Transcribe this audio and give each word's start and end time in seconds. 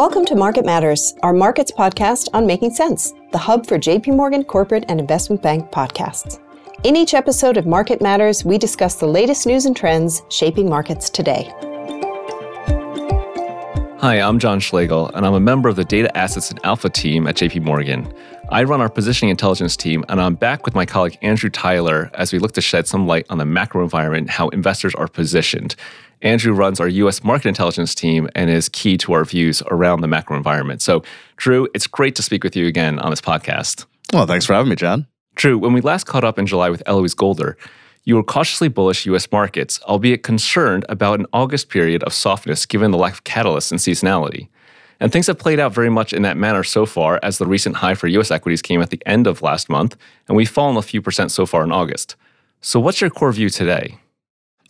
Welcome 0.00 0.24
to 0.24 0.34
Market 0.34 0.64
Matters, 0.64 1.14
our 1.22 1.34
markets 1.34 1.70
podcast 1.70 2.30
on 2.32 2.46
making 2.46 2.72
sense, 2.72 3.12
the 3.32 3.38
hub 3.38 3.66
for 3.66 3.78
JP 3.78 4.16
Morgan 4.16 4.42
corporate 4.44 4.86
and 4.88 4.98
investment 4.98 5.42
bank 5.42 5.70
podcasts. 5.72 6.40
In 6.84 6.96
each 6.96 7.12
episode 7.12 7.58
of 7.58 7.66
Market 7.66 8.00
Matters, 8.00 8.42
we 8.42 8.56
discuss 8.56 8.94
the 8.94 9.06
latest 9.06 9.46
news 9.46 9.66
and 9.66 9.76
trends 9.76 10.22
shaping 10.30 10.70
markets 10.70 11.10
today. 11.10 11.52
Hi, 13.98 14.22
I'm 14.22 14.38
John 14.38 14.58
Schlegel, 14.58 15.08
and 15.14 15.26
I'm 15.26 15.34
a 15.34 15.40
member 15.40 15.68
of 15.68 15.76
the 15.76 15.84
Data 15.84 16.16
Assets 16.16 16.48
and 16.48 16.58
Alpha 16.64 16.88
team 16.88 17.26
at 17.26 17.34
JP 17.34 17.60
Morgan. 17.64 18.10
I 18.48 18.64
run 18.64 18.80
our 18.80 18.88
positioning 18.88 19.28
intelligence 19.28 19.76
team, 19.76 20.02
and 20.08 20.18
I'm 20.18 20.34
back 20.34 20.64
with 20.64 20.74
my 20.74 20.86
colleague 20.86 21.18
Andrew 21.20 21.50
Tyler 21.50 22.10
as 22.14 22.32
we 22.32 22.38
look 22.38 22.52
to 22.52 22.62
shed 22.62 22.88
some 22.88 23.06
light 23.06 23.26
on 23.28 23.36
the 23.36 23.44
macro 23.44 23.82
environment 23.82 24.22
and 24.22 24.30
how 24.30 24.48
investors 24.48 24.94
are 24.94 25.08
positioned. 25.08 25.76
Andrew 26.22 26.52
runs 26.52 26.80
our 26.80 26.88
US 26.88 27.24
market 27.24 27.48
intelligence 27.48 27.94
team 27.94 28.28
and 28.34 28.50
is 28.50 28.68
key 28.68 28.96
to 28.98 29.12
our 29.12 29.24
views 29.24 29.62
around 29.70 30.00
the 30.00 30.08
macro 30.08 30.36
environment. 30.36 30.82
So, 30.82 31.02
Drew, 31.36 31.68
it's 31.74 31.86
great 31.86 32.14
to 32.16 32.22
speak 32.22 32.44
with 32.44 32.54
you 32.56 32.66
again 32.66 32.98
on 32.98 33.10
this 33.10 33.20
podcast. 33.20 33.86
Well, 34.12 34.26
thanks 34.26 34.44
for 34.44 34.54
having 34.54 34.70
me, 34.70 34.76
John. 34.76 35.06
Drew, 35.34 35.56
when 35.56 35.72
we 35.72 35.80
last 35.80 36.04
caught 36.04 36.24
up 36.24 36.38
in 36.38 36.46
July 36.46 36.68
with 36.68 36.82
Eloise 36.86 37.14
Goulder, 37.14 37.56
you 38.04 38.16
were 38.16 38.22
cautiously 38.22 38.68
bullish 38.68 39.06
U.S. 39.06 39.30
markets, 39.30 39.80
albeit 39.82 40.22
concerned 40.22 40.84
about 40.88 41.20
an 41.20 41.26
August 41.32 41.68
period 41.68 42.02
of 42.02 42.12
softness 42.12 42.66
given 42.66 42.90
the 42.90 42.98
lack 42.98 43.12
of 43.12 43.24
catalysts 43.24 43.70
and 43.70 43.80
seasonality. 43.80 44.48
And 44.98 45.10
things 45.10 45.28
have 45.28 45.38
played 45.38 45.58
out 45.58 45.72
very 45.72 45.88
much 45.88 46.12
in 46.12 46.22
that 46.22 46.36
manner 46.36 46.62
so 46.62 46.84
far, 46.84 47.20
as 47.22 47.38
the 47.38 47.46
recent 47.46 47.76
high 47.76 47.94
for 47.94 48.06
U.S. 48.08 48.30
equities 48.30 48.60
came 48.60 48.82
at 48.82 48.90
the 48.90 49.02
end 49.06 49.26
of 49.26 49.42
last 49.42 49.70
month, 49.70 49.96
and 50.28 50.36
we've 50.36 50.50
fallen 50.50 50.76
a 50.76 50.82
few 50.82 51.00
percent 51.00 51.30
so 51.30 51.46
far 51.46 51.64
in 51.64 51.72
August. 51.72 52.16
So, 52.60 52.78
what's 52.80 53.00
your 53.00 53.08
core 53.08 53.32
view 53.32 53.48
today? 53.48 53.98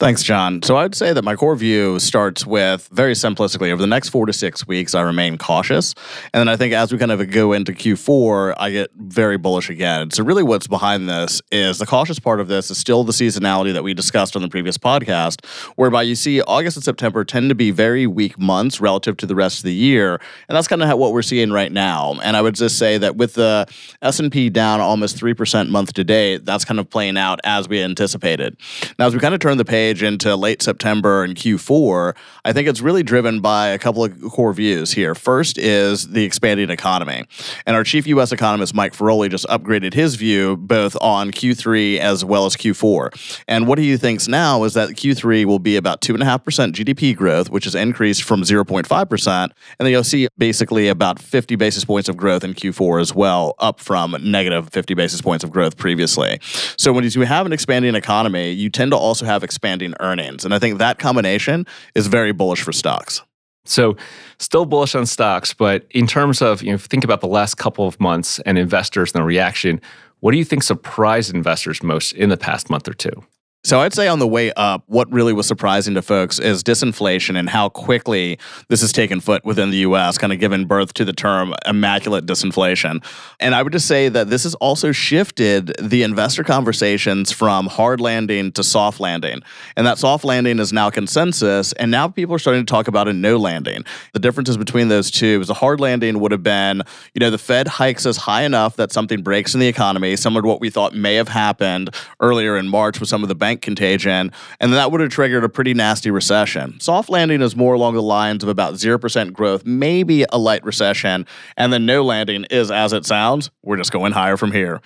Thanks, 0.00 0.22
John. 0.22 0.62
So 0.62 0.78
I'd 0.78 0.94
say 0.94 1.12
that 1.12 1.24
my 1.24 1.36
core 1.36 1.54
view 1.54 1.98
starts 1.98 2.46
with 2.46 2.88
very 2.90 3.12
simplistically 3.12 3.70
over 3.70 3.82
the 3.82 3.86
next 3.86 4.08
four 4.08 4.24
to 4.24 4.32
six 4.32 4.66
weeks, 4.66 4.94
I 4.94 5.02
remain 5.02 5.36
cautious. 5.36 5.94
And 6.32 6.40
then 6.40 6.48
I 6.48 6.56
think 6.56 6.72
as 6.72 6.90
we 6.90 6.96
kind 6.96 7.12
of 7.12 7.30
go 7.30 7.52
into 7.52 7.72
Q4, 7.72 8.54
I 8.56 8.70
get 8.70 8.90
very 8.96 9.36
bullish 9.36 9.68
again. 9.68 10.10
So, 10.10 10.24
really, 10.24 10.42
what's 10.42 10.66
behind 10.66 11.06
this 11.06 11.42
is 11.52 11.76
the 11.76 11.84
cautious 11.84 12.18
part 12.18 12.40
of 12.40 12.48
this 12.48 12.70
is 12.70 12.78
still 12.78 13.04
the 13.04 13.12
seasonality 13.12 13.74
that 13.74 13.82
we 13.82 13.92
discussed 13.92 14.36
on 14.36 14.40
the 14.40 14.48
previous 14.48 14.78
podcast, 14.78 15.44
whereby 15.76 16.00
you 16.00 16.14
see 16.14 16.40
August 16.40 16.78
and 16.78 16.84
September 16.84 17.22
tend 17.22 17.50
to 17.50 17.54
be 17.54 17.70
very 17.70 18.06
weak 18.06 18.38
months 18.38 18.80
relative 18.80 19.18
to 19.18 19.26
the 19.26 19.34
rest 19.34 19.58
of 19.58 19.64
the 19.64 19.74
year. 19.74 20.14
And 20.48 20.56
that's 20.56 20.66
kind 20.66 20.82
of 20.82 20.98
what 20.98 21.12
we're 21.12 21.20
seeing 21.20 21.52
right 21.52 21.70
now. 21.70 22.18
And 22.22 22.38
I 22.38 22.40
would 22.40 22.54
just 22.54 22.78
say 22.78 22.96
that 22.96 23.16
with 23.16 23.34
the 23.34 23.66
S&P 24.00 24.48
down 24.48 24.80
almost 24.80 25.18
3% 25.18 25.68
month 25.68 25.92
to 25.92 26.04
date, 26.04 26.46
that's 26.46 26.64
kind 26.64 26.80
of 26.80 26.88
playing 26.88 27.18
out 27.18 27.38
as 27.44 27.68
we 27.68 27.82
anticipated. 27.82 28.56
Now, 28.98 29.06
as 29.06 29.12
we 29.12 29.20
kind 29.20 29.34
of 29.34 29.40
turn 29.40 29.58
the 29.58 29.64
page, 29.66 29.89
into 29.98 30.36
late 30.36 30.62
September 30.62 31.24
and 31.24 31.34
Q4, 31.34 32.14
I 32.44 32.52
think 32.52 32.68
it's 32.68 32.80
really 32.80 33.02
driven 33.02 33.40
by 33.40 33.68
a 33.68 33.78
couple 33.78 34.04
of 34.04 34.20
core 34.30 34.52
views 34.52 34.92
here. 34.92 35.14
First 35.14 35.58
is 35.58 36.08
the 36.08 36.24
expanding 36.24 36.70
economy. 36.70 37.24
And 37.66 37.76
our 37.76 37.84
chief 37.84 38.06
U.S. 38.06 38.32
economist, 38.32 38.74
Mike 38.74 38.94
Feroli, 38.94 39.28
just 39.30 39.46
upgraded 39.48 39.94
his 39.94 40.14
view 40.14 40.56
both 40.56 40.96
on 41.00 41.30
Q3 41.30 41.98
as 41.98 42.24
well 42.24 42.46
as 42.46 42.56
Q4. 42.56 43.42
And 43.48 43.66
what 43.66 43.78
he 43.78 43.96
thinks 43.96 44.28
now 44.28 44.64
is 44.64 44.74
that 44.74 44.90
Q3 44.90 45.44
will 45.44 45.58
be 45.58 45.76
about 45.76 46.00
2.5% 46.00 46.72
GDP 46.72 47.16
growth, 47.16 47.50
which 47.50 47.66
is 47.66 47.74
increased 47.74 48.22
from 48.22 48.42
0.5%. 48.42 49.42
And 49.42 49.52
then 49.78 49.90
you'll 49.90 50.04
see 50.04 50.28
basically 50.38 50.88
about 50.88 51.18
50 51.18 51.56
basis 51.56 51.84
points 51.84 52.08
of 52.08 52.16
growth 52.16 52.44
in 52.44 52.54
Q4 52.54 53.00
as 53.00 53.14
well, 53.14 53.54
up 53.58 53.80
from 53.80 54.16
negative 54.22 54.68
50 54.70 54.94
basis 54.94 55.20
points 55.20 55.44
of 55.44 55.50
growth 55.50 55.76
previously. 55.76 56.38
So 56.76 56.92
when 56.92 57.04
you 57.04 57.22
have 57.22 57.46
an 57.46 57.52
expanding 57.52 57.94
economy, 57.94 58.50
you 58.50 58.70
tend 58.70 58.92
to 58.92 58.96
also 58.96 59.24
have 59.24 59.42
expanding 59.42 59.79
expanding 59.80 59.94
earnings. 60.00 60.44
And 60.44 60.54
I 60.54 60.58
think 60.58 60.78
that 60.78 60.98
combination 60.98 61.66
is 61.94 62.06
very 62.06 62.32
bullish 62.32 62.62
for 62.62 62.72
stocks. 62.72 63.22
So, 63.64 63.96
still 64.38 64.64
bullish 64.64 64.94
on 64.94 65.06
stocks, 65.06 65.52
but 65.52 65.86
in 65.90 66.06
terms 66.06 66.40
of, 66.40 66.62
you 66.62 66.72
know, 66.72 66.78
think 66.78 67.04
about 67.04 67.20
the 67.20 67.28
last 67.28 67.56
couple 67.56 67.86
of 67.86 68.00
months 68.00 68.40
and 68.40 68.58
investors 68.58 69.12
and 69.12 69.20
the 69.20 69.26
reaction, 69.26 69.80
what 70.20 70.32
do 70.32 70.38
you 70.38 70.44
think 70.44 70.62
surprised 70.62 71.34
investors 71.34 71.82
most 71.82 72.12
in 72.12 72.30
the 72.30 72.36
past 72.36 72.70
month 72.70 72.88
or 72.88 72.94
two? 72.94 73.12
So 73.62 73.80
I'd 73.80 73.92
say 73.92 74.08
on 74.08 74.20
the 74.20 74.26
way 74.26 74.50
up, 74.54 74.84
what 74.86 75.12
really 75.12 75.34
was 75.34 75.46
surprising 75.46 75.92
to 75.92 76.00
folks 76.00 76.38
is 76.38 76.64
disinflation 76.64 77.38
and 77.38 77.46
how 77.46 77.68
quickly 77.68 78.38
this 78.68 78.80
has 78.80 78.90
taken 78.90 79.20
foot 79.20 79.44
within 79.44 79.68
the 79.68 79.76
US, 79.78 80.16
kind 80.16 80.32
of 80.32 80.38
given 80.38 80.64
birth 80.64 80.94
to 80.94 81.04
the 81.04 81.12
term 81.12 81.52
immaculate 81.66 82.24
disinflation. 82.24 83.04
And 83.38 83.54
I 83.54 83.62
would 83.62 83.74
just 83.74 83.86
say 83.86 84.08
that 84.08 84.30
this 84.30 84.44
has 84.44 84.54
also 84.56 84.92
shifted 84.92 85.74
the 85.78 86.02
investor 86.04 86.42
conversations 86.42 87.32
from 87.32 87.66
hard 87.66 88.00
landing 88.00 88.50
to 88.52 88.64
soft 88.64 88.98
landing. 88.98 89.42
And 89.76 89.86
that 89.86 89.98
soft 89.98 90.24
landing 90.24 90.58
is 90.58 90.72
now 90.72 90.88
consensus, 90.88 91.74
and 91.74 91.90
now 91.90 92.08
people 92.08 92.34
are 92.34 92.38
starting 92.38 92.64
to 92.64 92.70
talk 92.70 92.88
about 92.88 93.08
a 93.08 93.12
no 93.12 93.36
landing. 93.36 93.84
The 94.14 94.20
differences 94.20 94.56
between 94.56 94.88
those 94.88 95.10
two 95.10 95.38
is 95.42 95.50
a 95.50 95.54
hard 95.54 95.80
landing 95.80 96.18
would 96.20 96.32
have 96.32 96.42
been, 96.42 96.82
you 97.12 97.20
know, 97.20 97.28
the 97.28 97.36
Fed 97.36 97.68
hikes 97.68 98.06
us 98.06 98.16
high 98.16 98.44
enough 98.44 98.76
that 98.76 98.90
something 98.90 99.20
breaks 99.20 99.52
in 99.52 99.60
the 99.60 99.68
economy, 99.68 100.16
similar 100.16 100.40
to 100.40 100.48
what 100.48 100.62
we 100.62 100.70
thought 100.70 100.94
may 100.94 101.16
have 101.16 101.28
happened 101.28 101.94
earlier 102.20 102.56
in 102.56 102.66
March 102.66 102.98
with 102.98 103.10
some 103.10 103.22
of 103.22 103.28
the 103.28 103.34
bank 103.34 103.49
bank 103.50 103.62
contagion, 103.62 104.30
and 104.60 104.72
that 104.72 104.92
would 104.92 105.00
have 105.00 105.10
triggered 105.10 105.42
a 105.42 105.48
pretty 105.48 105.74
nasty 105.74 106.08
recession. 106.08 106.78
Soft 106.78 107.10
landing 107.10 107.42
is 107.42 107.56
more 107.56 107.74
along 107.74 107.94
the 107.94 108.02
lines 108.02 108.44
of 108.44 108.48
about 108.48 108.74
0% 108.74 109.32
growth, 109.32 109.66
maybe 109.66 110.24
a 110.30 110.38
light 110.38 110.64
recession, 110.64 111.26
and 111.56 111.72
then 111.72 111.84
no 111.84 112.04
landing 112.04 112.44
is 112.48 112.70
as 112.70 112.92
it 112.92 113.04
sounds. 113.04 113.50
We're 113.64 113.76
just 113.76 113.90
going 113.90 114.12
higher 114.12 114.36
from 114.36 114.52
here. 114.52 114.80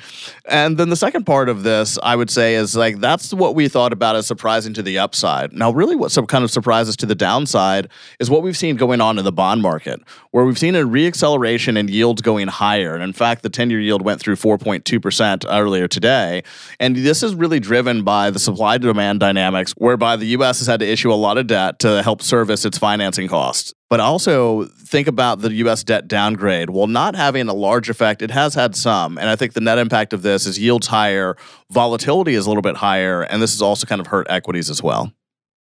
And 0.46 0.78
then 0.78 0.88
the 0.88 0.96
second 0.96 1.24
part 1.24 1.50
of 1.50 1.62
this, 1.62 1.98
I 2.02 2.16
would 2.16 2.30
say, 2.30 2.54
is 2.54 2.74
like 2.74 3.00
that's 3.00 3.34
what 3.34 3.54
we 3.54 3.68
thought 3.68 3.92
about 3.92 4.16
as 4.16 4.26
surprising 4.26 4.72
to 4.74 4.82
the 4.82 4.98
upside. 4.98 5.52
Now, 5.52 5.70
really, 5.70 5.94
what 5.94 6.10
some 6.10 6.26
kind 6.26 6.42
of 6.42 6.50
surprises 6.50 6.96
to 6.96 7.06
the 7.06 7.14
downside 7.14 7.90
is 8.18 8.30
what 8.30 8.42
we've 8.42 8.56
seen 8.56 8.76
going 8.76 9.02
on 9.02 9.18
in 9.18 9.24
the 9.26 9.32
bond 9.32 9.60
market, 9.60 10.00
where 10.30 10.46
we've 10.46 10.58
seen 10.58 10.74
a 10.74 10.84
reacceleration 10.84 11.76
in 11.76 11.88
yields 11.88 12.22
going 12.22 12.48
higher. 12.48 12.94
And 12.94 13.02
in 13.02 13.12
fact, 13.12 13.42
the 13.42 13.50
10 13.50 13.68
year 13.68 13.80
yield 13.80 14.00
went 14.00 14.20
through 14.20 14.36
4.2% 14.36 15.44
earlier 15.50 15.86
today. 15.86 16.42
And 16.80 16.96
this 16.96 17.22
is 17.22 17.34
really 17.34 17.60
driven 17.60 18.04
by 18.04 18.30
the 18.30 18.38
supply 18.54 18.78
demand 18.78 19.18
dynamics, 19.20 19.72
whereby 19.72 20.16
the 20.16 20.26
U.S. 20.26 20.60
has 20.60 20.68
had 20.68 20.80
to 20.80 20.86
issue 20.86 21.12
a 21.12 21.14
lot 21.14 21.38
of 21.38 21.48
debt 21.48 21.80
to 21.80 22.02
help 22.02 22.22
service 22.22 22.64
its 22.64 22.78
financing 22.78 23.26
costs. 23.26 23.74
But 23.90 23.98
also 24.00 24.64
think 24.64 25.08
about 25.08 25.40
the 25.40 25.52
U.S. 25.54 25.82
debt 25.82 26.06
downgrade. 26.06 26.70
While 26.70 26.86
not 26.86 27.16
having 27.16 27.48
a 27.48 27.52
large 27.52 27.90
effect, 27.90 28.22
it 28.22 28.30
has 28.30 28.54
had 28.54 28.76
some. 28.76 29.18
And 29.18 29.28
I 29.28 29.36
think 29.36 29.54
the 29.54 29.60
net 29.60 29.78
impact 29.78 30.12
of 30.12 30.22
this 30.22 30.46
is 30.46 30.58
yields 30.58 30.86
higher, 30.86 31.36
volatility 31.70 32.34
is 32.34 32.46
a 32.46 32.50
little 32.50 32.62
bit 32.62 32.76
higher, 32.76 33.22
and 33.22 33.42
this 33.42 33.52
has 33.52 33.60
also 33.60 33.86
kind 33.86 34.00
of 34.00 34.06
hurt 34.06 34.26
equities 34.30 34.70
as 34.70 34.82
well. 34.82 35.12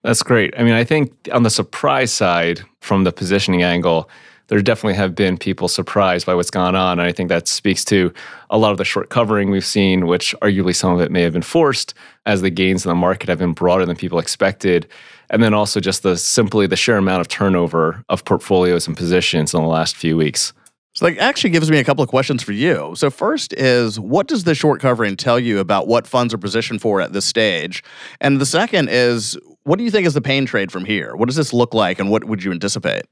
That's 0.04 0.24
great. 0.24 0.54
I 0.58 0.64
mean, 0.64 0.74
I 0.74 0.84
think 0.84 1.14
on 1.32 1.44
the 1.44 1.50
surprise 1.50 2.12
side, 2.12 2.62
from 2.82 3.06
the 3.06 3.14
positioning 3.14 3.64
angle, 3.64 4.10
there 4.54 4.62
definitely 4.62 4.94
have 4.94 5.16
been 5.16 5.36
people 5.36 5.68
surprised 5.68 6.28
by 6.28 6.36
what's 6.36 6.52
gone 6.52 6.76
on. 6.76 7.00
And 7.00 7.08
I 7.08 7.12
think 7.12 7.30
that 7.30 7.48
speaks 7.48 7.84
to 7.86 8.14
a 8.52 8.58
lot 8.60 8.70
of 8.72 8.78
the 8.78 8.86
short 8.86 9.10
covering 9.10 9.50
we've 9.50 9.66
seen, 9.66 10.06
which 10.06 10.36
arguably 10.44 10.76
some 10.76 10.94
of 10.94 11.02
it 11.02 11.12
may 11.12 11.24
have 11.24 11.34
been 11.34 11.42
forced 11.42 11.96
as 12.28 12.44
the 12.44 12.52
gains 12.52 12.86
in 12.86 12.90
the 12.90 12.96
market 12.96 13.30
have 13.30 13.40
been 13.40 13.54
broader 13.54 13.84
than 13.84 13.96
people 13.96 14.20
expected. 14.20 14.88
And 15.32 15.42
then 15.42 15.56
also 15.56 15.80
just 15.80 16.04
the 16.04 16.16
simply 16.18 16.68
the 16.68 16.76
sheer 16.76 16.98
amount 16.98 17.22
of 17.22 17.30
turnover 17.30 18.06
of 18.10 18.26
portfolios 18.26 18.86
and 18.86 18.96
positions 18.96 19.56
in 19.56 19.62
the 19.64 19.68
last 19.68 19.96
few 19.96 20.16
weeks. 20.16 20.54
So 20.94 21.10
that 21.10 21.18
actually 21.18 21.50
gives 21.50 21.72
me 21.72 21.80
a 21.80 21.84
couple 21.84 22.04
of 22.04 22.10
questions 22.10 22.44
for 22.44 22.52
you. 22.52 22.94
So 22.96 23.10
first 23.10 23.54
is 23.54 24.00
what 24.00 24.28
does 24.28 24.44
the 24.44 24.54
short 24.54 24.80
covering 24.80 25.18
tell 25.18 25.40
you 25.40 25.58
about 25.58 25.88
what 25.88 26.06
funds 26.06 26.32
are 26.32 26.38
positioned 26.38 26.80
for 26.80 27.02
at 27.02 27.12
this 27.12 27.26
stage? 27.26 27.84
And 28.22 28.40
the 28.40 28.46
second 28.46 28.90
is 28.92 29.36
what 29.64 29.80
do 29.80 29.84
you 29.84 29.90
think 29.90 30.06
is 30.06 30.14
the 30.14 30.22
pain 30.22 30.46
trade 30.46 30.72
from 30.72 30.86
here? 30.86 31.16
What 31.16 31.26
does 31.26 31.38
this 31.38 31.54
look 31.54 31.74
like 31.74 31.98
and 31.98 32.12
what 32.12 32.26
would 32.26 32.44
you 32.44 32.52
anticipate? 32.52 33.06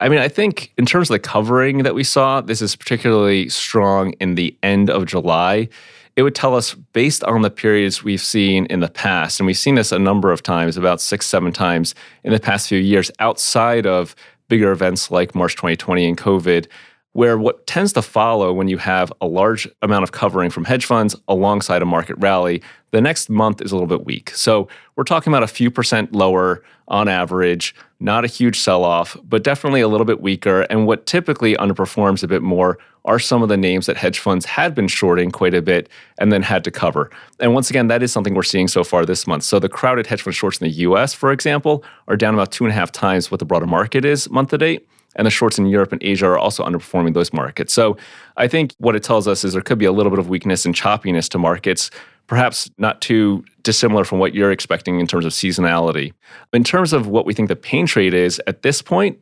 I 0.00 0.08
mean, 0.08 0.18
I 0.18 0.28
think 0.28 0.72
in 0.76 0.86
terms 0.86 1.10
of 1.10 1.14
the 1.14 1.20
covering 1.20 1.84
that 1.84 1.94
we 1.94 2.04
saw, 2.04 2.40
this 2.40 2.60
is 2.60 2.74
particularly 2.74 3.48
strong 3.48 4.12
in 4.14 4.34
the 4.34 4.56
end 4.62 4.90
of 4.90 5.06
July. 5.06 5.68
It 6.16 6.22
would 6.22 6.34
tell 6.34 6.54
us 6.54 6.74
based 6.74 7.24
on 7.24 7.42
the 7.42 7.50
periods 7.50 8.04
we've 8.04 8.20
seen 8.20 8.66
in 8.66 8.80
the 8.80 8.88
past, 8.88 9.40
and 9.40 9.46
we've 9.46 9.56
seen 9.56 9.76
this 9.76 9.92
a 9.92 9.98
number 9.98 10.30
of 10.30 10.42
times, 10.42 10.76
about 10.76 11.00
six, 11.00 11.26
seven 11.26 11.52
times 11.52 11.94
in 12.24 12.32
the 12.32 12.40
past 12.40 12.68
few 12.68 12.78
years, 12.78 13.10
outside 13.18 13.86
of 13.86 14.14
bigger 14.48 14.72
events 14.72 15.10
like 15.10 15.34
March 15.34 15.54
2020 15.54 16.06
and 16.06 16.18
COVID, 16.18 16.66
where 17.12 17.36
what 17.38 17.66
tends 17.66 17.92
to 17.92 18.02
follow 18.02 18.52
when 18.52 18.68
you 18.68 18.78
have 18.78 19.12
a 19.20 19.26
large 19.26 19.68
amount 19.82 20.02
of 20.02 20.12
covering 20.12 20.50
from 20.50 20.64
hedge 20.64 20.86
funds 20.86 21.14
alongside 21.28 21.82
a 21.82 21.86
market 21.86 22.16
rally, 22.18 22.62
the 22.90 23.00
next 23.00 23.28
month 23.28 23.60
is 23.60 23.70
a 23.70 23.74
little 23.74 23.86
bit 23.86 24.04
weak. 24.06 24.30
So 24.30 24.68
we're 24.96 25.04
talking 25.04 25.30
about 25.30 25.42
a 25.42 25.48
few 25.48 25.70
percent 25.70 26.12
lower 26.12 26.62
on 26.88 27.08
average, 27.08 27.74
not 28.00 28.24
a 28.24 28.28
huge 28.28 28.58
sell 28.58 28.84
off, 28.84 29.16
but 29.24 29.44
definitely 29.44 29.80
a 29.80 29.88
little 29.88 30.04
bit 30.04 30.20
weaker. 30.20 30.62
And 30.62 30.86
what 30.86 31.06
typically 31.06 31.54
underperforms 31.54 32.22
a 32.22 32.28
bit 32.28 32.42
more 32.42 32.78
are 33.04 33.18
some 33.18 33.42
of 33.42 33.48
the 33.48 33.56
names 33.56 33.86
that 33.86 33.96
hedge 33.96 34.18
funds 34.18 34.46
had 34.46 34.74
been 34.74 34.88
shorting 34.88 35.30
quite 35.30 35.54
a 35.54 35.62
bit 35.62 35.88
and 36.18 36.30
then 36.30 36.42
had 36.42 36.62
to 36.64 36.70
cover. 36.70 37.10
And 37.40 37.52
once 37.52 37.68
again, 37.68 37.88
that 37.88 38.02
is 38.02 38.12
something 38.12 38.34
we're 38.34 38.42
seeing 38.42 38.68
so 38.68 38.84
far 38.84 39.04
this 39.04 39.26
month. 39.26 39.42
So 39.42 39.58
the 39.58 39.68
crowded 39.68 40.06
hedge 40.06 40.22
fund 40.22 40.36
shorts 40.36 40.58
in 40.58 40.68
the 40.68 40.74
US, 40.74 41.12
for 41.12 41.32
example, 41.32 41.84
are 42.08 42.16
down 42.16 42.34
about 42.34 42.52
two 42.52 42.64
and 42.64 42.70
a 42.70 42.74
half 42.74 42.92
times 42.92 43.30
what 43.30 43.40
the 43.40 43.44
broader 43.44 43.66
market 43.66 44.04
is 44.04 44.30
month 44.30 44.50
to 44.50 44.58
date 44.58 44.86
and 45.16 45.26
the 45.26 45.30
shorts 45.30 45.58
in 45.58 45.66
Europe 45.66 45.92
and 45.92 46.02
Asia 46.02 46.26
are 46.26 46.38
also 46.38 46.64
underperforming 46.64 47.14
those 47.14 47.32
markets. 47.32 47.72
So 47.72 47.96
I 48.36 48.48
think 48.48 48.74
what 48.78 48.96
it 48.96 49.02
tells 49.02 49.28
us 49.28 49.44
is 49.44 49.52
there 49.52 49.62
could 49.62 49.78
be 49.78 49.84
a 49.84 49.92
little 49.92 50.10
bit 50.10 50.18
of 50.18 50.28
weakness 50.28 50.64
and 50.64 50.74
choppiness 50.74 51.28
to 51.30 51.38
markets, 51.38 51.90
perhaps 52.26 52.70
not 52.78 53.00
too 53.00 53.44
dissimilar 53.62 54.04
from 54.04 54.18
what 54.18 54.34
you're 54.34 54.52
expecting 54.52 55.00
in 55.00 55.06
terms 55.06 55.24
of 55.24 55.32
seasonality. 55.32 56.12
In 56.52 56.64
terms 56.64 56.92
of 56.92 57.06
what 57.06 57.26
we 57.26 57.34
think 57.34 57.48
the 57.48 57.56
pain 57.56 57.86
trade 57.86 58.14
is 58.14 58.40
at 58.46 58.62
this 58.62 58.80
point, 58.80 59.18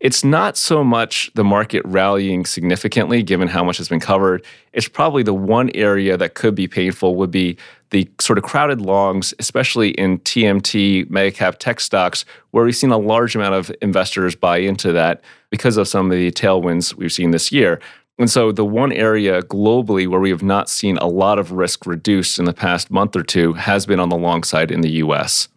It's 0.00 0.24
not 0.24 0.56
so 0.56 0.82
much 0.82 1.30
the 1.34 1.44
market 1.44 1.82
rallying 1.84 2.46
significantly, 2.46 3.22
given 3.22 3.48
how 3.48 3.62
much 3.62 3.76
has 3.76 3.88
been 3.88 4.00
covered. 4.00 4.44
It's 4.72 4.88
probably 4.88 5.22
the 5.22 5.34
one 5.34 5.70
area 5.74 6.16
that 6.16 6.34
could 6.34 6.54
be 6.54 6.66
painful 6.66 7.16
would 7.16 7.30
be 7.30 7.58
the 7.90 8.08
sort 8.20 8.38
of 8.38 8.44
crowded 8.44 8.80
longs, 8.80 9.34
especially 9.38 9.90
in 9.90 10.18
TMT 10.20 11.08
mega 11.10 11.30
cap 11.30 11.56
tech 11.58 11.80
stocks, 11.80 12.24
where 12.52 12.64
we've 12.64 12.76
seen 12.76 12.90
a 12.90 12.98
large 12.98 13.34
amount 13.34 13.54
of 13.54 13.70
investors 13.82 14.34
buy 14.34 14.58
into 14.58 14.92
that 14.92 15.22
because 15.50 15.76
of 15.76 15.88
some 15.88 16.10
of 16.10 16.16
the 16.16 16.30
tailwinds 16.30 16.94
we've 16.94 17.12
seen 17.12 17.30
this 17.30 17.52
year. 17.52 17.80
And 18.18 18.30
so, 18.30 18.52
the 18.52 18.66
one 18.66 18.92
area 18.92 19.42
globally 19.42 20.06
where 20.06 20.20
we 20.20 20.30
have 20.30 20.42
not 20.42 20.68
seen 20.68 20.98
a 20.98 21.06
lot 21.06 21.38
of 21.38 21.52
risk 21.52 21.86
reduced 21.86 22.38
in 22.38 22.44
the 22.44 22.52
past 22.52 22.90
month 22.90 23.16
or 23.16 23.22
two 23.22 23.54
has 23.54 23.86
been 23.86 23.98
on 23.98 24.10
the 24.10 24.16
long 24.16 24.42
side 24.42 24.70
in 24.70 24.82
the 24.82 24.90
US. 25.04 25.48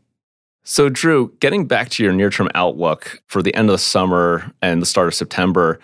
So, 0.63 0.87
Drew, 0.87 1.33
getting 1.41 1.67
back 1.67 1.89
to 1.89 2.03
your 2.03 2.13
near 2.13 2.29
term 2.29 2.49
outlook 2.55 3.21
for 3.27 3.41
the 3.41 3.53
end 3.53 3.69
of 3.69 3.73
the 3.73 3.79
summer 3.79 4.49
and 4.61 4.81
the 4.81 4.85
start 4.85 5.07
of 5.07 5.13
September, 5.13 5.79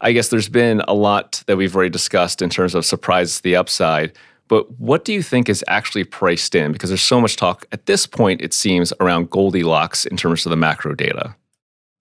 I 0.00 0.12
guess 0.12 0.28
there's 0.28 0.48
been 0.48 0.82
a 0.86 0.94
lot 0.94 1.42
that 1.46 1.56
we've 1.56 1.74
already 1.74 1.90
discussed 1.90 2.40
in 2.40 2.48
terms 2.48 2.76
of 2.76 2.86
surprises 2.86 3.38
to 3.38 3.42
the 3.42 3.56
upside. 3.56 4.12
But 4.50 4.80
what 4.80 5.04
do 5.04 5.12
you 5.12 5.22
think 5.22 5.48
is 5.48 5.64
actually 5.68 6.02
priced 6.02 6.56
in? 6.56 6.72
Because 6.72 6.90
there's 6.90 7.00
so 7.00 7.20
much 7.20 7.36
talk 7.36 7.66
at 7.70 7.86
this 7.86 8.04
point, 8.04 8.42
it 8.42 8.52
seems, 8.52 8.92
around 8.98 9.30
Goldilocks 9.30 10.04
in 10.04 10.16
terms 10.16 10.44
of 10.44 10.50
the 10.50 10.56
macro 10.56 10.92
data. 10.96 11.36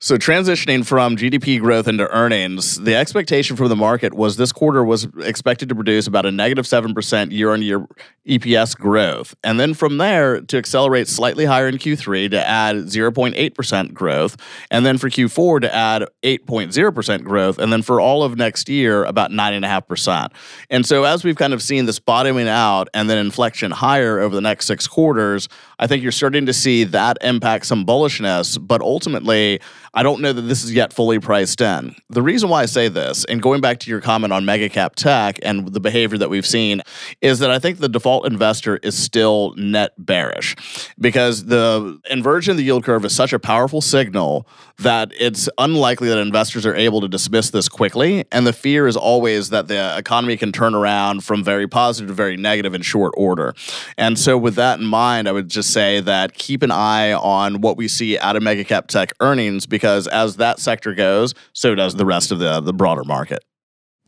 So 0.01 0.17
transitioning 0.17 0.83
from 0.83 1.15
GDP 1.15 1.59
growth 1.59 1.87
into 1.87 2.09
earnings, 2.09 2.79
the 2.79 2.95
expectation 2.95 3.55
from 3.55 3.67
the 3.67 3.75
market 3.75 4.15
was 4.15 4.37
this 4.37 4.51
quarter 4.51 4.83
was 4.83 5.07
expected 5.19 5.69
to 5.69 5.75
produce 5.75 6.07
about 6.07 6.25
a 6.25 6.31
negative 6.31 6.65
7% 6.65 7.31
year-on-year 7.31 7.85
EPS 8.29 8.77
growth. 8.77 9.35
And 9.43 9.59
then 9.59 9.73
from 9.73 9.97
there 9.97 10.39
to 10.41 10.57
accelerate 10.57 11.07
slightly 11.07 11.45
higher 11.45 11.67
in 11.67 11.77
Q3 11.77 12.31
to 12.31 12.47
add 12.47 12.75
0.8% 12.75 13.93
growth, 13.93 14.37
and 14.71 14.85
then 14.85 14.97
for 14.97 15.09
Q4 15.09 15.61
to 15.61 15.75
add 15.75 16.05
8.0% 16.23 17.23
growth, 17.23 17.57
and 17.57 17.73
then 17.73 17.81
for 17.81 17.99
all 17.99 18.23
of 18.23 18.37
next 18.37 18.69
year 18.69 19.03
about 19.03 19.31
9.5%. 19.31 20.31
And 20.69 20.85
so 20.85 21.03
as 21.03 21.23
we've 21.23 21.35
kind 21.35 21.53
of 21.53 21.61
seen 21.61 21.85
this 21.85 21.99
bottoming 21.99 22.47
out 22.47 22.87
and 22.93 23.09
then 23.09 23.17
inflection 23.17 23.71
higher 23.71 24.19
over 24.19 24.35
the 24.35 24.41
next 24.41 24.67
6 24.67 24.87
quarters, 24.87 25.49
I 25.79 25.87
think 25.87 26.03
you're 26.03 26.11
starting 26.11 26.45
to 26.45 26.53
see 26.53 26.83
that 26.85 27.17
impact 27.21 27.65
some 27.65 27.85
bullishness, 27.85 28.57
but 28.61 28.81
ultimately 28.81 29.59
I 29.93 30.03
don't 30.03 30.21
know 30.21 30.33
that 30.33 30.41
this 30.43 30.63
is 30.63 30.73
yet 30.73 30.93
fully 30.93 31.19
priced 31.19 31.61
in. 31.61 31.95
The 32.09 32.21
reason 32.21 32.49
why 32.49 32.61
I 32.61 32.67
say 32.67 32.89
this, 32.89 33.25
and 33.25 33.41
going 33.41 33.59
back 33.59 33.79
to 33.79 33.89
your 33.89 34.01
comment 34.01 34.31
on 34.31 34.45
mega 34.45 34.69
cap 34.69 34.95
tech 34.95 35.39
and 35.41 35.67
the 35.69 35.79
behavior 35.79 36.17
that 36.19 36.29
we've 36.29 36.45
seen, 36.45 36.83
is 37.21 37.39
that 37.39 37.49
I 37.49 37.57
think 37.57 37.79
the 37.79 37.89
default 37.89 38.18
investor 38.25 38.77
is 38.77 38.97
still 38.97 39.53
net 39.55 39.93
bearish 39.97 40.55
because 40.99 41.45
the 41.45 41.99
inversion 42.09 42.51
of 42.51 42.57
the 42.57 42.63
yield 42.63 42.83
curve 42.83 43.05
is 43.05 43.15
such 43.15 43.33
a 43.33 43.39
powerful 43.39 43.81
signal 43.81 44.47
that 44.79 45.11
it's 45.19 45.49
unlikely 45.57 46.07
that 46.07 46.17
investors 46.17 46.65
are 46.65 46.75
able 46.75 47.01
to 47.01 47.07
dismiss 47.07 47.49
this 47.49 47.67
quickly. 47.67 48.25
And 48.31 48.47
the 48.47 48.53
fear 48.53 48.87
is 48.87 48.95
always 48.95 49.49
that 49.49 49.67
the 49.67 49.97
economy 49.97 50.37
can 50.37 50.51
turn 50.51 50.73
around 50.73 51.23
from 51.23 51.43
very 51.43 51.67
positive 51.67 52.09
to 52.09 52.13
very 52.13 52.37
negative 52.37 52.73
in 52.73 52.81
short 52.81 53.13
order. 53.17 53.53
And 53.97 54.17
so, 54.17 54.37
with 54.37 54.55
that 54.55 54.79
in 54.79 54.85
mind, 54.85 55.27
I 55.27 55.31
would 55.31 55.49
just 55.49 55.71
say 55.71 55.99
that 56.01 56.33
keep 56.33 56.63
an 56.63 56.71
eye 56.71 57.13
on 57.13 57.61
what 57.61 57.77
we 57.77 57.87
see 57.87 58.17
out 58.17 58.35
of 58.35 58.43
mega 58.43 58.63
cap 58.63 58.87
tech 58.87 59.11
earnings 59.19 59.65
because 59.65 60.07
as 60.07 60.37
that 60.37 60.59
sector 60.59 60.93
goes, 60.93 61.33
so 61.53 61.75
does 61.75 61.95
the 61.95 62.05
rest 62.05 62.31
of 62.31 62.39
the, 62.39 62.61
the 62.61 62.73
broader 62.73 63.03
market. 63.03 63.43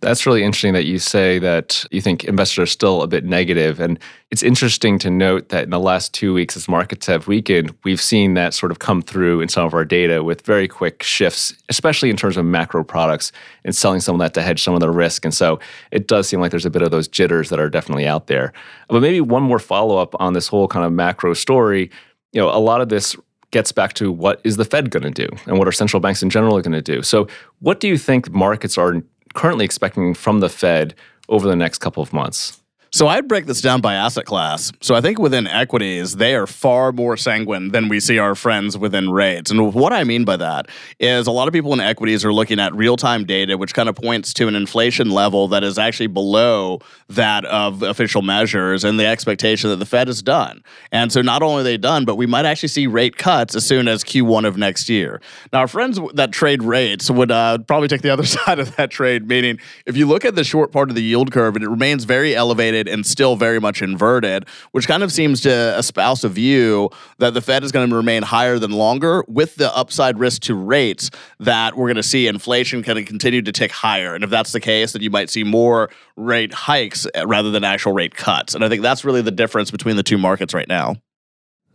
That's 0.02 0.26
really 0.26 0.44
interesting 0.44 0.74
that 0.74 0.86
you 0.86 0.98
say 0.98 1.38
that 1.40 1.86
you 1.92 2.02
think 2.02 2.24
investors 2.24 2.64
are 2.64 2.66
still 2.66 3.04
a 3.04 3.08
bit 3.08 3.24
negative. 3.24 3.80
And 3.80 4.00
it's 4.32 4.42
interesting 4.42 4.98
to 5.00 5.12
note 5.12 5.50
that 5.50 5.64
in 5.64 5.70
the 5.70 5.80
last 5.80 6.12
two 6.12 6.34
weeks, 6.34 6.58
as 6.58 6.68
markets 6.68 7.06
have 7.06 7.28
weakened, 7.28 7.76
we've 7.84 8.02
seen 8.02 8.34
that 8.34 8.56
sort 8.56 8.72
of 8.72 8.80
come 8.80 9.04
through 9.04 9.42
in 9.42 9.48
some 9.48 9.64
of 9.64 9.76
our 9.76 9.86
data 9.86 10.24
with 10.24 10.42
very 10.42 10.68
quick 10.68 11.04
shifts, 11.04 11.54
especially 11.70 12.10
in 12.10 12.18
terms 12.18 12.36
of 12.36 12.46
macro 12.46 12.84
products 12.84 13.32
and 13.64 13.76
selling 13.76 14.00
some 14.00 14.16
of 14.16 14.20
that 14.20 14.34
to 14.34 14.42
hedge 14.42 14.64
some 14.64 14.74
of 14.74 14.80
the 14.80 14.90
risk. 14.90 15.24
And 15.24 15.34
so 15.34 15.60
it 15.92 16.08
does 16.08 16.28
seem 16.28 16.42
like 16.42 16.50
there's 16.50 16.66
a 16.66 16.72
bit 16.72 16.82
of 16.82 16.90
those 16.90 17.08
jitters 17.08 17.50
that 17.50 17.60
are 17.60 17.70
definitely 17.70 18.08
out 18.08 18.26
there. 18.26 18.54
But 18.90 19.02
maybe 19.02 19.22
one 19.22 19.44
more 19.44 19.60
follow 19.60 19.98
up 19.98 20.16
on 20.20 20.34
this 20.34 20.48
whole 20.48 20.68
kind 20.68 20.84
of 20.84 20.92
macro 20.92 21.36
story. 21.36 21.92
You 22.32 22.42
know, 22.42 22.50
a 22.50 22.58
lot 22.58 22.82
of 22.82 22.90
this 22.90 23.16
gets 23.52 23.72
back 23.72 23.94
to 23.94 24.12
what 24.12 24.42
is 24.44 24.58
the 24.58 24.66
Fed 24.66 24.90
going 24.90 25.04
to 25.04 25.12
do 25.12 25.28
and 25.46 25.60
what 25.60 25.68
are 25.68 25.72
central 25.72 26.00
banks 26.00 26.24
in 26.24 26.30
general 26.30 26.60
going 26.62 26.72
to 26.72 26.82
do. 26.82 27.04
So, 27.04 27.28
what 27.60 27.80
do 27.80 27.88
you 27.88 27.98
think 27.98 28.32
markets 28.32 28.78
are 28.78 29.04
currently 29.34 29.66
expecting 29.66 30.14
from 30.14 30.40
the 30.40 30.50
Fed 30.50 30.94
over 31.30 31.48
the 31.48 31.56
next 31.56 31.80
couple 31.80 32.04
of 32.04 32.14
months? 32.14 32.61
So 32.94 33.08
I'd 33.08 33.30
break 33.30 33.46
this 33.46 33.62
down 33.62 33.80
by 33.80 33.94
asset 33.94 34.26
class. 34.26 34.70
So 34.82 34.96
I 34.96 35.00
think 35.00 35.18
within 35.18 35.48
equities, 35.48 36.18
they 36.18 36.36
are 36.36 36.46
far 36.46 36.92
more 36.92 37.16
sanguine 37.16 37.70
than 37.70 37.88
we 37.88 38.02
see 38.02 38.20
our 38.20 38.36
friends 38.36 38.78
within 38.78 39.10
rates. 39.12 39.50
And 39.50 39.74
what 39.74 39.94
I 39.94 40.04
mean 40.04 40.26
by 40.26 40.36
that 40.36 40.68
is 41.00 41.26
a 41.26 41.32
lot 41.32 41.48
of 41.48 41.54
people 41.54 41.72
in 41.72 41.80
equities 41.80 42.26
are 42.26 42.34
looking 42.34 42.60
at 42.60 42.76
real 42.76 42.98
time 42.98 43.24
data, 43.24 43.58
which 43.58 43.74
kind 43.74 43.88
of 43.88 43.96
points 43.96 44.34
to 44.34 44.50
an 44.50 44.56
inflation 44.56 45.10
level 45.10 45.48
that 45.48 45.64
is 45.64 45.80
actually 45.80 46.08
below 46.08 46.80
that 47.08 47.46
of 47.46 47.82
official 47.82 48.24
measures 48.24 48.84
and 48.84 49.00
the 49.00 49.06
expectation 49.06 49.70
that 49.70 49.78
the 49.78 49.86
Fed 49.86 50.10
is 50.10 50.22
done. 50.22 50.62
And 50.92 51.14
so 51.14 51.22
not 51.22 51.42
only 51.42 51.62
are 51.62 51.64
they 51.64 51.78
done, 51.78 52.04
but 52.04 52.18
we 52.18 52.26
might 52.26 52.44
actually 52.44 52.70
see 52.70 52.88
rate 52.88 53.16
cuts 53.16 53.56
as 53.56 53.66
soon 53.66 53.88
as 53.88 54.04
Q1 54.04 54.46
of 54.46 54.58
next 54.58 54.90
year. 54.90 55.22
Now, 55.54 55.60
our 55.60 55.70
friends 55.70 55.98
that 56.16 56.34
trade 56.34 56.62
rates 56.62 57.10
would 57.10 57.32
uh, 57.32 57.60
probably 57.60 57.88
take 57.88 58.02
the 58.02 58.10
other 58.10 58.26
side 58.26 58.60
of 58.60 58.76
that 58.76 58.92
trade, 58.92 59.30
meaning 59.30 59.60
if 59.86 59.96
you 59.96 60.08
look 60.08 60.26
at 60.26 60.36
the 60.36 60.44
short 60.44 60.74
part 60.74 60.90
of 60.90 60.96
the 60.96 61.04
yield 61.04 61.32
curve, 61.32 61.56
and 61.56 61.64
it 61.64 61.70
remains 61.70 62.04
very 62.04 62.36
elevated 62.36 62.81
and 62.88 63.06
still 63.06 63.36
very 63.36 63.60
much 63.60 63.82
inverted, 63.82 64.48
which 64.72 64.88
kind 64.88 65.04
of 65.04 65.12
seems 65.12 65.42
to 65.42 65.78
espouse 65.78 66.24
a 66.24 66.30
view 66.30 66.90
that 67.20 67.34
the 67.34 67.42
Fed 67.42 67.64
is 67.64 67.72
going 67.72 67.90
to 67.90 67.96
remain 67.96 68.24
higher 68.24 68.60
than 68.60 68.72
longer 68.72 69.24
with 69.28 69.56
the 69.56 69.76
upside 69.76 70.20
risk 70.20 70.42
to 70.44 70.56
rates 70.56 71.10
that 71.40 71.76
we're 71.76 71.88
going 71.88 71.96
to 71.96 72.04
see 72.04 72.28
inflation 72.28 72.84
kind 72.84 73.00
of 73.00 73.06
continue 73.06 73.42
to 73.42 73.52
tick 73.52 73.72
higher. 73.72 74.16
And 74.16 74.24
if 74.24 74.30
that's 74.30 74.52
the 74.52 74.60
case, 74.60 74.94
then 74.94 75.02
you 75.02 75.10
might 75.10 75.30
see 75.30 75.44
more 75.44 75.90
rate 76.16 76.54
hikes 76.54 77.08
eh, 77.14 77.24
rather 77.26 77.52
than 77.52 77.64
actual 77.64 77.94
rate 77.94 78.16
cuts. 78.16 78.56
And 78.56 78.64
I 78.64 78.70
think 78.70 78.82
that's 78.82 79.04
really 79.04 79.22
the 79.22 79.32
difference 79.32 79.72
between 79.72 79.96
the 79.96 80.04
two 80.04 80.18
markets 80.18 80.54
right 80.54 80.68
now. 80.68 80.96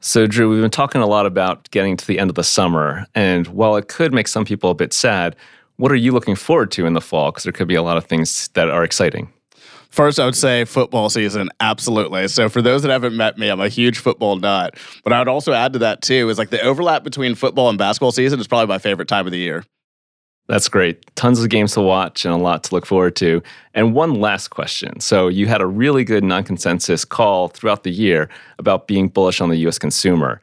So, 0.00 0.26
Drew, 0.26 0.50
we've 0.50 0.60
been 0.60 0.70
talking 0.70 1.00
a 1.00 1.06
lot 1.06 1.26
about 1.26 1.70
getting 1.70 1.96
to 1.96 2.06
the 2.06 2.18
end 2.18 2.30
of 2.30 2.36
the 2.36 2.44
summer. 2.44 3.06
And 3.14 3.46
while 3.48 3.76
it 3.76 3.88
could 3.88 4.12
make 4.12 4.28
some 4.28 4.44
people 4.44 4.70
a 4.70 4.74
bit 4.74 4.92
sad, 4.92 5.34
what 5.76 5.90
are 5.90 5.96
you 5.96 6.12
looking 6.12 6.36
forward 6.36 6.70
to 6.72 6.86
in 6.86 6.92
the 6.92 7.00
fall? 7.00 7.30
Because 7.30 7.44
there 7.44 7.52
could 7.52 7.68
be 7.68 7.74
a 7.74 7.82
lot 7.82 7.96
of 7.96 8.04
things 8.04 8.48
that 8.54 8.68
are 8.70 8.84
exciting. 8.84 9.32
First, 9.90 10.18
I 10.18 10.24
would 10.24 10.36
say 10.36 10.64
football 10.64 11.08
season, 11.08 11.48
absolutely. 11.60 12.28
So, 12.28 12.48
for 12.48 12.60
those 12.60 12.82
that 12.82 12.90
haven't 12.90 13.16
met 13.16 13.38
me, 13.38 13.48
I'm 13.48 13.60
a 13.60 13.68
huge 13.68 13.98
football 13.98 14.36
nut. 14.36 14.76
But 15.04 15.12
I 15.12 15.18
would 15.18 15.28
also 15.28 15.52
add 15.52 15.72
to 15.74 15.78
that, 15.80 16.02
too, 16.02 16.28
is 16.28 16.38
like 16.38 16.50
the 16.50 16.60
overlap 16.60 17.02
between 17.02 17.34
football 17.34 17.68
and 17.68 17.78
basketball 17.78 18.12
season 18.12 18.40
is 18.40 18.46
probably 18.46 18.66
my 18.66 18.78
favorite 18.78 19.08
time 19.08 19.26
of 19.26 19.32
the 19.32 19.38
year. 19.38 19.64
That's 20.48 20.68
great. 20.68 21.04
Tons 21.16 21.42
of 21.42 21.48
games 21.48 21.72
to 21.72 21.80
watch 21.80 22.24
and 22.24 22.32
a 22.32 22.36
lot 22.36 22.62
to 22.64 22.74
look 22.74 22.86
forward 22.86 23.16
to. 23.16 23.42
And 23.74 23.94
one 23.94 24.20
last 24.20 24.48
question. 24.48 25.00
So, 25.00 25.28
you 25.28 25.46
had 25.46 25.60
a 25.60 25.66
really 25.66 26.04
good 26.04 26.24
non 26.24 26.44
consensus 26.44 27.04
call 27.04 27.48
throughout 27.48 27.82
the 27.82 27.90
year 27.90 28.28
about 28.58 28.86
being 28.86 29.08
bullish 29.08 29.40
on 29.40 29.48
the 29.48 29.56
US 29.68 29.78
consumer. 29.78 30.40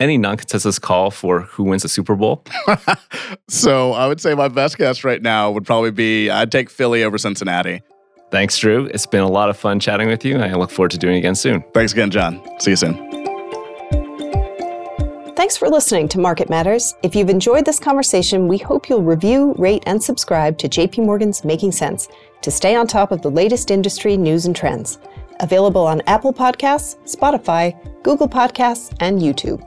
Any 0.00 0.18
non 0.18 0.36
consensus 0.36 0.78
call 0.78 1.10
for 1.10 1.42
who 1.42 1.64
wins 1.64 1.82
the 1.82 1.88
Super 1.88 2.16
Bowl? 2.16 2.44
so, 3.48 3.92
I 3.92 4.06
would 4.06 4.20
say 4.20 4.34
my 4.34 4.48
best 4.48 4.78
guess 4.78 5.04
right 5.04 5.22
now 5.22 5.50
would 5.50 5.64
probably 5.64 5.90
be 5.90 6.30
I'd 6.30 6.50
take 6.50 6.70
Philly 6.70 7.04
over 7.04 7.18
Cincinnati. 7.18 7.82
Thanks, 8.34 8.58
Drew. 8.58 8.86
It's 8.86 9.06
been 9.06 9.20
a 9.20 9.30
lot 9.30 9.48
of 9.48 9.56
fun 9.56 9.78
chatting 9.78 10.08
with 10.08 10.24
you. 10.24 10.34
And 10.34 10.42
I 10.42 10.56
look 10.56 10.72
forward 10.72 10.90
to 10.90 10.98
doing 10.98 11.14
it 11.14 11.18
again 11.18 11.36
soon. 11.36 11.62
Thanks 11.72 11.92
again, 11.92 12.10
John. 12.10 12.42
See 12.58 12.72
you 12.72 12.76
soon. 12.76 12.96
Thanks 15.36 15.56
for 15.56 15.68
listening 15.68 16.08
to 16.08 16.18
Market 16.18 16.50
Matters. 16.50 16.96
If 17.04 17.14
you've 17.14 17.30
enjoyed 17.30 17.64
this 17.64 17.78
conversation, 17.78 18.48
we 18.48 18.58
hope 18.58 18.88
you'll 18.88 19.04
review, 19.04 19.54
rate, 19.56 19.84
and 19.86 20.02
subscribe 20.02 20.58
to 20.58 20.68
JP 20.68 21.06
Morgan's 21.06 21.44
Making 21.44 21.70
Sense 21.70 22.08
to 22.42 22.50
stay 22.50 22.74
on 22.74 22.88
top 22.88 23.12
of 23.12 23.22
the 23.22 23.30
latest 23.30 23.70
industry 23.70 24.16
news 24.16 24.46
and 24.46 24.56
trends. 24.56 24.98
Available 25.38 25.86
on 25.86 26.02
Apple 26.08 26.34
Podcasts, 26.34 26.96
Spotify, 27.06 27.72
Google 28.02 28.28
Podcasts, 28.28 28.92
and 28.98 29.20
YouTube. 29.20 29.64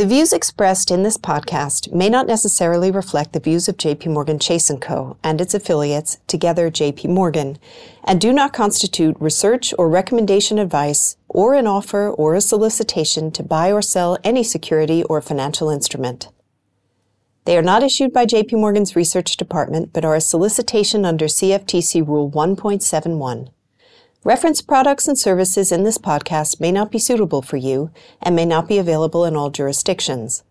The 0.00 0.06
views 0.06 0.32
expressed 0.32 0.90
in 0.90 1.02
this 1.02 1.18
podcast 1.18 1.92
may 1.92 2.08
not 2.08 2.26
necessarily 2.26 2.90
reflect 2.90 3.34
the 3.34 3.38
views 3.38 3.68
of 3.68 3.76
JP 3.76 4.06
Morgan 4.06 4.38
Chase 4.38 4.70
& 4.76 4.80
Co. 4.80 5.18
and 5.22 5.42
its 5.42 5.52
affiliates, 5.52 6.16
together 6.26 6.70
JP 6.70 7.10
Morgan, 7.10 7.58
and 8.04 8.18
do 8.18 8.32
not 8.32 8.54
constitute 8.54 9.20
research 9.20 9.74
or 9.76 9.90
recommendation 9.90 10.58
advice 10.58 11.18
or 11.28 11.52
an 11.52 11.66
offer 11.66 12.08
or 12.08 12.34
a 12.34 12.40
solicitation 12.40 13.30
to 13.32 13.42
buy 13.42 13.70
or 13.70 13.82
sell 13.82 14.16
any 14.24 14.42
security 14.42 15.02
or 15.02 15.20
financial 15.20 15.68
instrument. 15.68 16.28
They 17.44 17.58
are 17.58 17.60
not 17.60 17.82
issued 17.82 18.10
by 18.10 18.24
JP 18.24 18.52
Morgan's 18.52 18.96
research 18.96 19.36
department 19.36 19.92
but 19.92 20.06
are 20.06 20.14
a 20.14 20.22
solicitation 20.22 21.04
under 21.04 21.26
CFTC 21.26 22.08
Rule 22.08 22.30
1.71. 22.30 23.50
Reference 24.22 24.60
products 24.60 25.08
and 25.08 25.18
services 25.18 25.72
in 25.72 25.84
this 25.84 25.96
podcast 25.96 26.60
may 26.60 26.70
not 26.70 26.90
be 26.90 26.98
suitable 26.98 27.40
for 27.40 27.56
you 27.56 27.90
and 28.20 28.36
may 28.36 28.44
not 28.44 28.68
be 28.68 28.76
available 28.76 29.24
in 29.24 29.34
all 29.34 29.48
jurisdictions. 29.48 30.44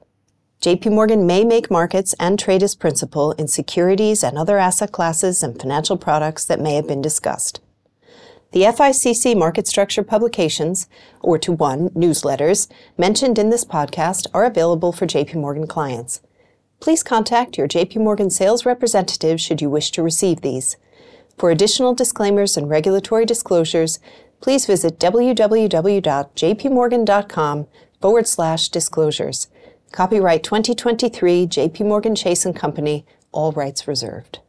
JP 0.59 0.91
Morgan 0.91 1.27
may 1.27 1.43
make 1.43 1.69
markets 1.69 2.15
and 2.19 2.39
trade 2.39 2.63
as 2.63 2.73
principal 2.73 3.33
in 3.33 3.47
securities 3.47 4.23
and 4.23 4.39
other 4.39 4.57
asset 4.57 4.91
classes 4.91 5.43
and 5.43 5.61
financial 5.61 5.97
products 5.97 6.45
that 6.45 6.59
may 6.59 6.73
have 6.73 6.87
been 6.87 6.99
discussed. 6.99 7.61
The 8.53 8.63
FICC 8.63 9.37
market 9.37 9.67
structure 9.67 10.01
publications, 10.01 10.89
or 11.21 11.37
to 11.37 11.51
one, 11.51 11.89
newsletters, 11.89 12.71
mentioned 12.97 13.37
in 13.37 13.51
this 13.51 13.63
podcast 13.63 14.25
are 14.33 14.45
available 14.45 14.91
for 14.91 15.05
JP 15.05 15.35
Morgan 15.35 15.67
clients. 15.67 16.21
Please 16.79 17.03
contact 17.03 17.55
your 17.55 17.67
JP 17.67 17.97
Morgan 17.97 18.31
sales 18.31 18.65
representative 18.65 19.39
should 19.39 19.61
you 19.61 19.69
wish 19.69 19.91
to 19.91 20.01
receive 20.01 20.41
these. 20.41 20.75
For 21.39 21.49
additional 21.51 21.93
disclaimers 21.95 22.57
and 22.57 22.69
regulatory 22.69 23.25
disclosures, 23.25 23.99
please 24.41 24.65
visit 24.65 24.99
www.jpmorgan.com 24.99 27.67
forward 28.01 28.27
slash 28.27 28.67
disclosures. 28.67 29.47
Copyright 29.93 30.43
2023 30.43 31.47
JPMorgan 31.47 32.17
Chase 32.17 32.45
& 32.51 32.55
Company, 32.55 33.05
all 33.31 33.53
rights 33.53 33.87
reserved. 33.87 34.39